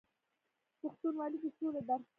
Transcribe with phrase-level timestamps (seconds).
[0.81, 2.09] پښتونولي د سولې درس دی.